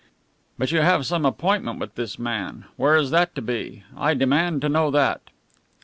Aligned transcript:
"But 0.57 0.71
you 0.71 0.81
have 0.81 1.05
some 1.05 1.27
appointment 1.27 1.77
with 1.79 1.93
this 1.93 2.17
man. 2.17 2.65
Where 2.75 2.95
is 2.95 3.11
that 3.11 3.35
to 3.35 3.41
be? 3.43 3.83
I 3.95 4.15
demand 4.15 4.61
to 4.63 4.67
know 4.69 4.89
that." 4.89 5.21